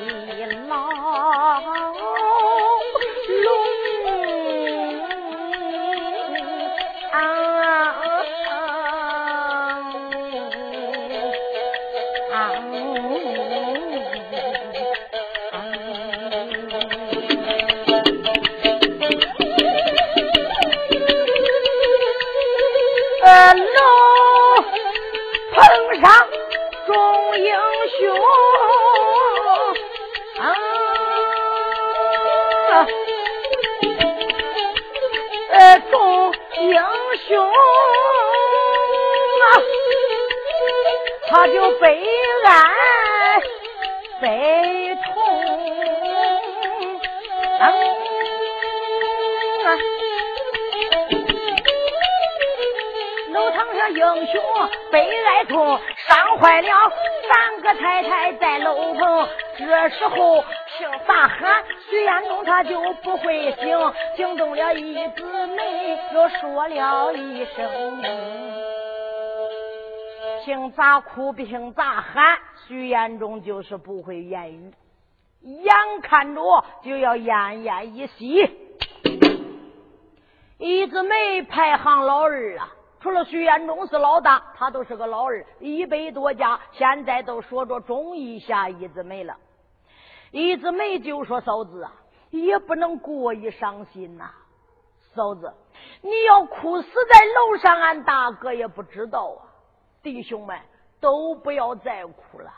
[41.30, 42.02] 他就悲
[42.44, 43.40] 哀
[44.20, 45.22] 悲痛
[47.58, 47.72] 啊，
[53.32, 54.42] 楼堂上英雄
[54.90, 56.68] 悲哀痛，伤坏了。
[57.28, 60.42] 三个太太在楼棚，这时候
[60.78, 68.02] 听大喊，徐彦中他就不会醒，惊动了一姊妹，又说了一声
[70.48, 74.72] ：“听咋哭，听咋喊。”徐彦忠就是不会言语，
[75.42, 78.50] 眼看着就要奄奄一息。
[80.56, 82.66] 一姊妹排行老二啊。
[83.00, 89.36] 除了徐彦忠是老大，他都是个老二，一百多家，现在都说着中、以下一姊妹了。
[90.30, 91.92] 一直没就说嫂子啊，
[92.30, 94.30] 也不能过于伤心呐。
[95.14, 95.52] 嫂子，
[96.00, 99.47] 你要哭死在楼上，俺大哥也不知道啊。
[100.10, 100.58] 弟兄们，
[101.00, 102.50] 都不要再哭了，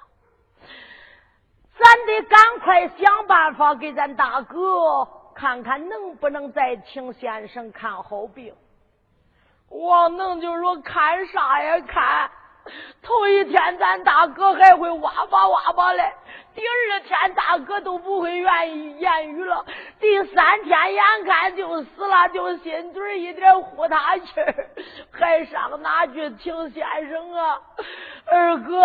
[1.77, 8.55] 咱得赶快想办法给咱大哥看看，能不能再请先生看好病。
[9.69, 12.31] 王能就说看啥呀看。
[13.03, 16.13] 头一天咱大哥还会哇吧哇吧嘞，
[16.55, 19.65] 第二天大哥都不会愿意言语了，
[19.99, 24.55] 第三天眼看就死了，就心嘴一点呼他气儿，
[25.13, 27.59] 还上哪去请先生啊？
[28.27, 28.83] 二哥，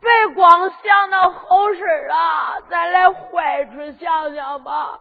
[0.00, 5.00] 别光想那好事啊，咱来坏处想想吧。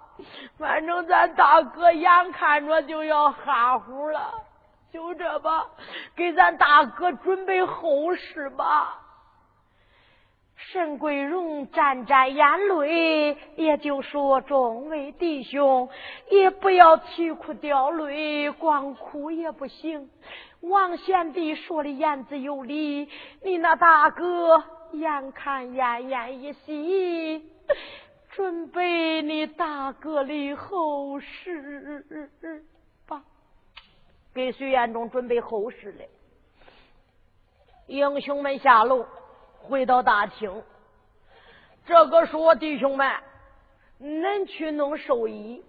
[0.57, 4.33] 反正咱大哥眼看着就要哈呼了。
[4.91, 5.67] 就这吧，
[6.15, 9.03] 给咱大哥准备后事吧。
[10.55, 15.88] 沈桂荣沾沾眼泪，也就说：“众位弟兄，
[16.31, 20.09] 也不要啼哭掉泪，光哭也不行。
[20.61, 23.07] 王贤弟说的言之有理，
[23.43, 24.63] 你那大哥
[24.93, 27.47] 眼看奄奄一息，
[28.31, 32.33] 准备你大哥的后事。”
[34.38, 36.07] 给徐彦中准备后事嘞。
[37.88, 39.03] 英雄们下楼，
[39.63, 40.63] 回到大厅。
[41.88, 43.11] 这个说弟兄们，
[43.99, 45.63] 恁去弄寿衣；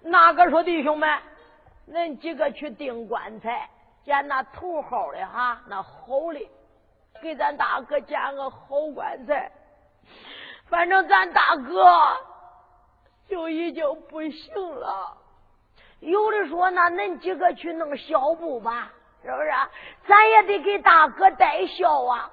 [0.00, 1.18] 那个说弟兄们，
[1.90, 3.68] 恁几个去订棺材，
[4.04, 6.48] 捡那头号的哈，那好的，
[7.20, 9.50] 给咱大哥捡个好棺材。
[10.68, 11.84] 反正咱大哥
[13.26, 15.18] 就已经不行了。
[16.04, 18.90] 有的说，那恁几个去弄孝布吧，
[19.22, 19.50] 是不是？
[20.06, 22.30] 咱也得给大哥带孝啊。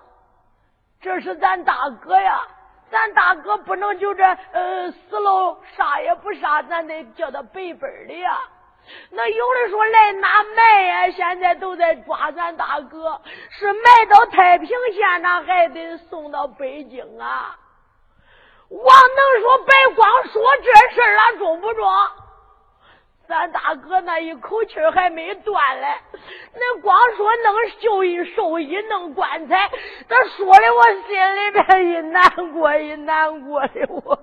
[1.01, 2.45] 这是咱大哥呀，
[2.91, 8.37] 咱大哥不能就这呃死了啥也不杀，咱得叫他白本的呀。
[9.11, 17.57] 那有的说来拿卖呀，现在都在抓咱大哥，是卖到太平县那，还得送到北京啊。
[18.69, 21.87] 王能说别光说这事了，中不中？
[23.41, 25.87] 咱大哥那一口气还没断嘞，
[26.53, 29.67] 恁光说弄绣衣、寿衣、弄棺材，
[30.07, 34.15] 他说的我心里边一难过一难过的我。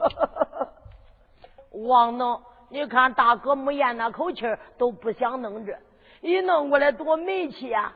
[1.73, 2.41] 王能，
[2.71, 4.47] 你看大哥没咽那口气
[4.79, 5.77] 都不想弄这，
[6.21, 7.93] 一弄过来多没气啊！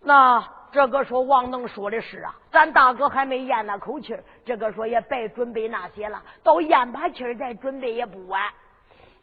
[0.00, 4.16] 那这个说王能说的是啊，咱大哥还没咽那口气
[4.46, 8.42] 这个说也白准备那些了，到咽把气再准备也不晚。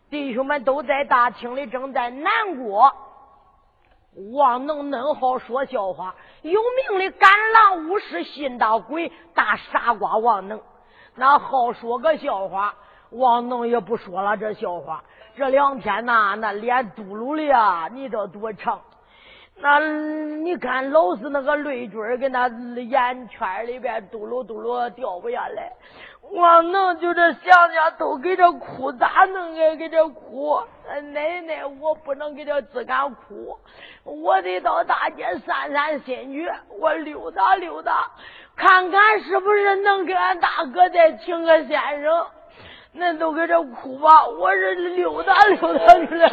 [0.09, 2.91] 弟兄们都在大厅里正在难过，
[4.33, 10.59] 王能恁好说笑话，有名的赶狼武士信大鬼大傻瓜王能，
[11.15, 12.75] 那好说个笑话，
[13.11, 15.03] 王能也不说了这笑话。
[15.35, 18.81] 这两天呐，那脸嘟噜的呀，你这多长？
[19.61, 25.73] 那你看老是那个泪珠儿跟那眼圈里边嘟噜嘟噜掉不下来。
[26.31, 29.75] 我能就这想想都给这哭，咋弄啊？
[29.75, 30.61] 给这哭，
[31.13, 33.57] 奶奶我不能给这自个哭，
[34.03, 36.47] 我得到大街散散心去，
[36.79, 38.11] 我溜达溜达，
[38.55, 42.27] 看看是不是能给俺大哥再请个先生。
[42.95, 46.29] 恁都给这哭吧，我这溜达溜达去了。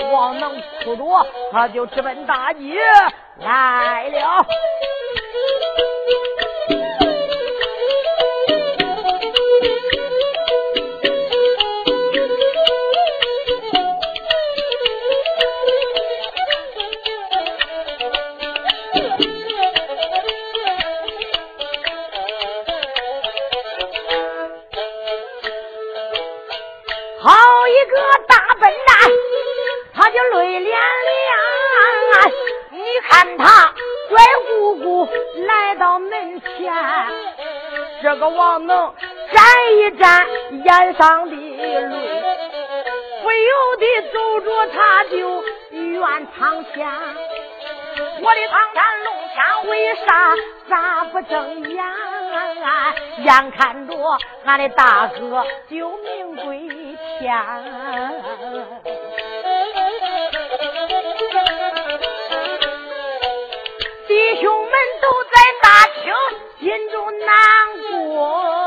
[0.00, 2.78] 我王能哭多，他就直奔大街
[3.40, 4.46] 来了。
[39.88, 41.40] 一沾眼上的泪，
[43.22, 46.86] 不由得走着他就怨苍天。
[48.20, 50.36] 我的唐山龙枪为啥
[50.68, 51.82] 咋不睁眼？
[53.24, 53.94] 眼看着
[54.44, 56.68] 俺的大哥就命归
[57.18, 57.34] 天。
[64.06, 64.12] 弟
[64.42, 64.70] 兄们
[65.00, 65.66] 都在大
[66.02, 66.12] 厅，
[66.60, 67.28] 心中难
[67.90, 68.57] 过。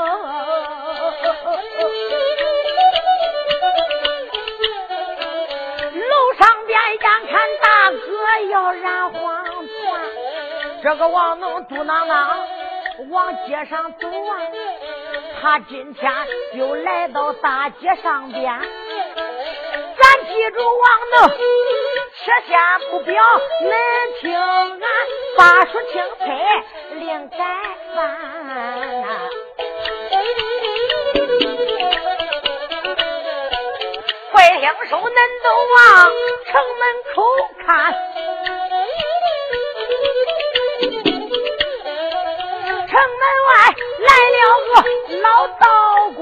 [8.49, 10.01] 要染黄团，
[10.83, 12.27] 这个王能嘟囔囔
[13.09, 14.41] ：“往街上走啊，
[15.41, 16.11] 他今天
[16.53, 18.43] 又来到大街上边。
[19.99, 21.29] 咱记住王能，
[22.17, 23.23] 且先不表，
[23.61, 24.81] 恁听俺
[25.37, 26.23] 把书清彩
[26.95, 27.37] 另改
[27.95, 27.99] 翻。
[34.33, 35.77] 会听书恁都忘
[37.13, 37.23] 口
[37.65, 37.93] 看。
[42.87, 43.49] 城门外
[44.07, 44.37] 来了
[44.67, 44.73] 个
[45.21, 45.63] 老道
[46.17, 46.19] 观，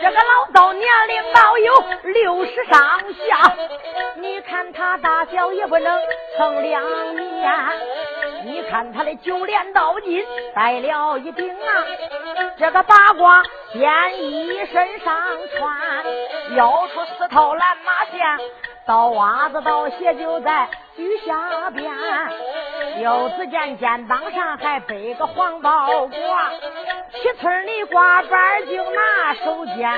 [0.00, 1.68] 这个老道年龄倒有
[2.04, 3.30] 六十上下，
[4.16, 6.00] 你看他大小也不能
[6.36, 6.82] 称两
[7.14, 7.52] 面，
[8.50, 10.24] 你看他的九连道金
[10.54, 11.86] 带了一顶啊，
[12.58, 15.16] 这个八卦仙衣身上
[15.56, 15.76] 穿，
[16.56, 18.20] 腰出四套蓝马线。
[18.86, 21.92] 刀袜子刀鞋就在雨下边，
[23.00, 26.10] 又只见肩膀上还背个黄包褂，
[27.12, 29.92] 七村里挂板就拿手尖。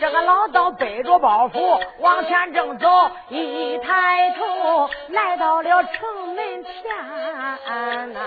[0.00, 2.88] 这个老道背着包袱往前正走，
[3.28, 8.18] 一抬头来到了城门前呐，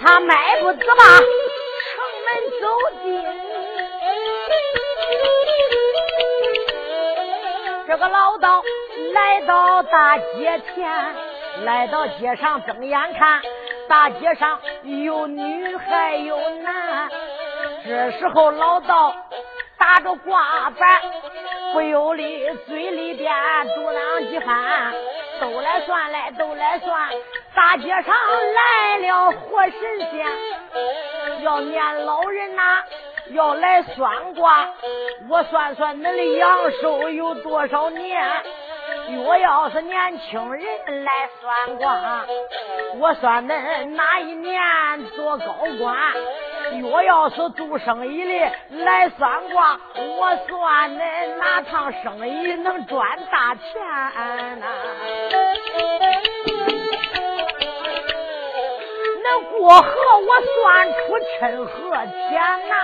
[0.00, 1.04] 他迈步子吧
[1.94, 2.28] 城门
[2.60, 2.66] 走
[3.02, 3.06] 进。
[7.86, 8.62] 这个老道
[9.12, 11.14] 来到大街前，
[11.64, 13.40] 来到街上睁眼看，
[13.88, 17.08] 大街上有女还有男。
[17.84, 19.14] 这时候老道
[19.78, 21.00] 打着挂板，
[21.72, 23.32] 不由里嘴里边
[23.74, 24.92] 嘟囔几番，
[25.40, 27.08] 都来算来都来算，
[27.54, 28.14] 大街上
[28.54, 29.72] 来了活神
[30.10, 32.62] 仙，要念老人呐。
[33.32, 34.70] 要来算卦，
[35.28, 38.26] 我算算恁的阳寿有多少年。
[39.14, 42.24] 若要是年轻人来算卦，
[42.98, 44.60] 我算恁哪一年
[45.16, 45.96] 做高官。
[46.80, 48.52] 若要是做生意的
[48.84, 53.62] 来算卦，我算恁哪趟生意能赚大钱
[54.60, 54.66] 呐？
[59.58, 59.88] 过河
[60.26, 60.96] 我算出
[61.38, 61.70] 趁河
[62.06, 62.32] 钱
[62.68, 62.74] 呐，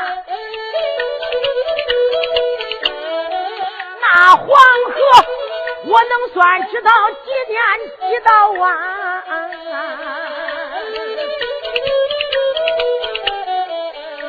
[4.00, 4.04] 那
[4.36, 4.54] 黄河
[5.86, 7.60] 我能算知道几点
[8.00, 8.62] 几道弯，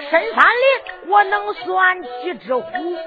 [0.10, 0.66] 深山里
[1.08, 2.97] 我能算几只虎，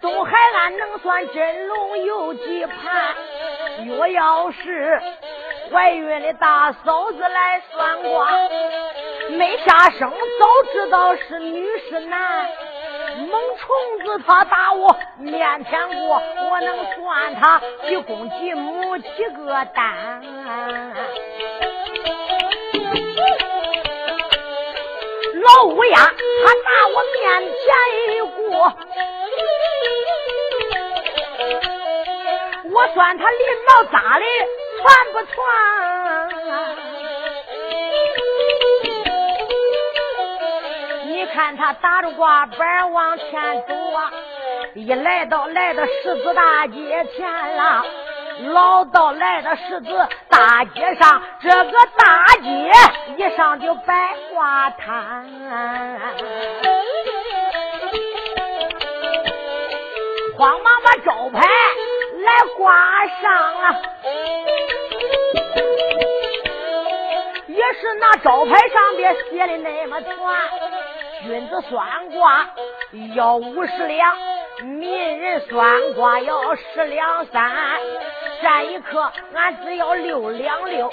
[0.00, 3.14] 东海岸能算真龙有几盘，
[3.86, 5.02] 若要是。
[5.72, 8.28] 怀孕的大嫂子来算卦，
[9.30, 12.48] 没下生早知道是女是男。
[13.16, 13.66] 猛虫
[14.04, 19.06] 子他打我面前过，我能算他几公几母几
[19.36, 20.20] 个蛋。
[25.34, 27.22] 老乌鸦他打我面
[27.60, 27.64] 前
[28.16, 28.72] 一过，
[32.72, 33.38] 我算他鳞
[33.68, 34.24] 毛扎的。
[34.76, 35.34] 传不传？
[41.34, 44.12] 看他打着挂板往前走啊，
[44.74, 47.84] 一来到来到十字大街前了，
[48.52, 52.70] 老道来到十字大街上，这个大街
[53.16, 55.28] 一上就摆花摊，
[60.38, 63.82] 慌忙把招牌来挂上了。
[67.48, 70.14] 也是那招牌上边写的那么传，
[71.26, 72.50] 君子算卦
[73.14, 74.16] 要五十两，
[74.62, 77.50] 民人算卦要十两三，
[78.42, 80.90] 占一刻俺只要六两六，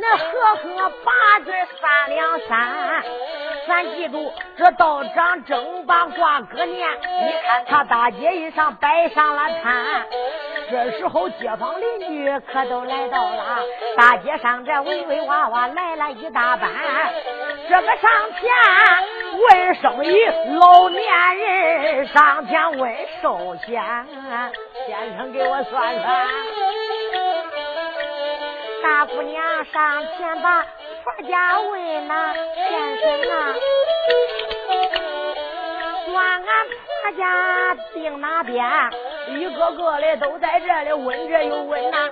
[0.00, 0.24] 那合
[0.56, 3.04] 合八字三两三，
[3.68, 10.06] 咱记住这道长正把卦搁念，你看他大街一上摆上了摊。
[10.70, 13.58] 这时候，街坊邻居可都来到了
[13.96, 16.70] 大街上，这围围娃娃来了一大班。
[17.68, 18.48] 这个上前
[19.36, 20.26] 问生意，
[20.58, 21.02] 老年
[21.38, 23.82] 人上前问寿险，
[24.86, 26.26] 先生给我算算。
[28.82, 33.54] 大姑娘上前把婆家问呐，先生啊。
[36.12, 38.64] 管俺婆家定哪边？
[39.28, 42.10] 一个个的都在这里问这又问那。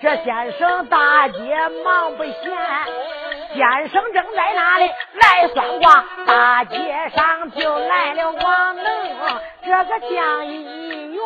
[0.00, 1.38] 这先生大街
[1.84, 2.34] 忙不闲，
[3.54, 6.76] 先生正在那里来算卦，大街
[7.14, 8.84] 上就来了王能
[9.64, 11.22] 这个将一员。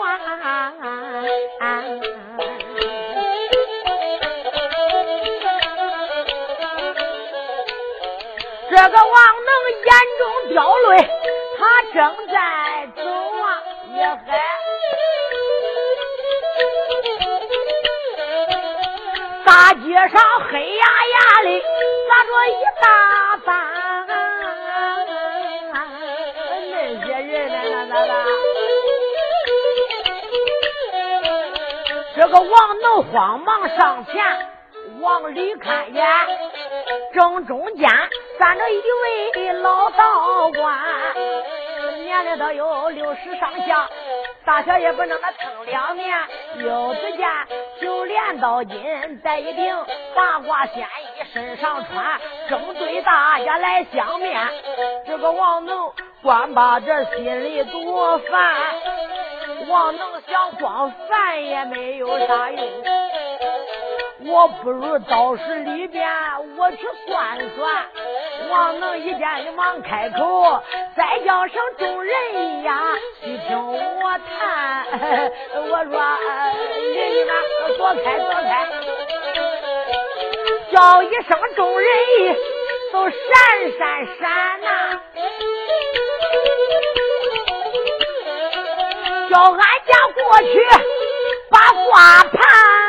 [8.71, 9.51] 这个王能
[9.85, 10.57] 眼中掉
[10.91, 11.11] 泪，
[11.99, 13.59] 正在走啊，
[13.93, 14.17] 也还
[19.45, 21.49] 大街上黑压压的
[22.09, 22.87] 咋着一大
[23.45, 23.51] 班，
[25.73, 25.77] 那
[27.05, 27.59] 些人呢？
[27.89, 28.13] 那那
[32.15, 34.15] 这个王能慌忙上前
[35.01, 36.07] 往里看眼，
[37.13, 37.91] 正中间。
[38.39, 38.81] 站着一
[39.35, 40.79] 位老道观，
[42.23, 43.89] 年龄都有六十上下，
[44.45, 46.19] 大小也不能那称两面。
[46.57, 47.29] 又只见
[47.81, 49.77] 九连刀金戴一顶
[50.17, 54.37] 八卦仙衣身上穿，正对大家来相面。
[55.07, 55.93] 这个王能
[56.23, 58.57] 光把这心里多烦，
[59.69, 62.69] 王能想光烦也没有啥用。
[64.27, 66.09] 我不如到时里边
[66.57, 67.87] 我去算算。
[68.51, 70.63] 王能一见你忙开口，
[70.97, 74.87] 再叫声众人呀，细听我谈。
[75.55, 75.93] 我说
[76.95, 77.31] 人们
[77.77, 78.51] 躲开躲开，
[80.73, 81.89] 叫一声众人
[82.93, 83.17] 都闪
[83.79, 84.67] 闪闪呐，
[89.31, 90.49] 叫俺家过去
[91.51, 92.88] 把卦盘。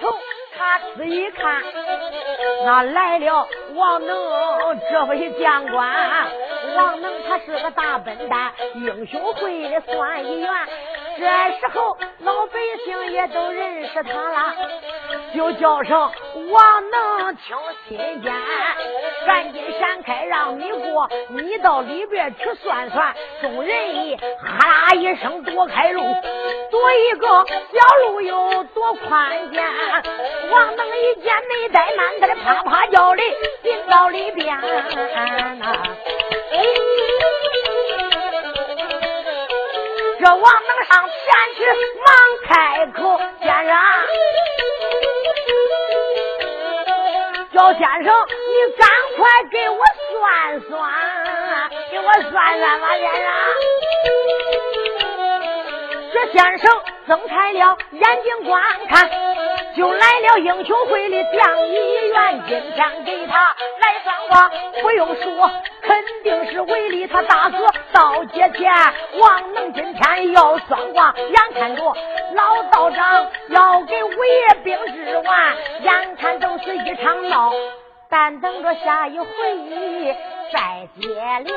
[0.00, 0.12] 从，
[0.56, 1.62] 他仔一看，
[2.64, 4.16] 那来了王能
[4.90, 5.94] 这位将官。
[6.76, 10.50] 王能他是个大笨蛋，英雄会的算一员。
[11.18, 11.24] 这
[11.58, 14.54] 时候老百姓也都认识他了，
[15.34, 16.12] 就叫上
[16.48, 17.56] 王能听
[17.88, 18.32] 心间，
[19.26, 23.14] 赶紧闪开让你过，你到里边去算算。
[23.42, 26.02] 众人一哈啦一声躲开路，
[26.70, 29.64] 躲一个小路有多宽间。
[30.50, 33.22] 王能一见没怠慢，他的啪啪叫的
[33.62, 34.56] 进到里边。
[40.18, 41.16] 这王能上前
[41.56, 41.58] 去，
[42.04, 42.08] 忙
[42.46, 43.74] 开口：“先生，
[47.56, 48.86] 老先生，你赶
[49.16, 49.78] 快给我
[50.12, 50.78] 算算，
[51.90, 53.24] 给我算算吧，先生。”
[56.12, 56.70] 这先生
[57.06, 59.10] 睁开了眼睛观看，
[59.74, 64.50] 就来了英雄会的将议员，今天给他来算卦，
[64.82, 65.50] 不用说。
[65.82, 68.72] 肯定是为了他大哥到节前，
[69.20, 71.82] 王能今天要算卦，眼看着
[72.34, 77.52] 老道长要给五爷兵治完，眼看都是一场闹，
[78.10, 79.26] 但等着下一回
[80.52, 81.08] 再接
[81.44, 81.54] 连。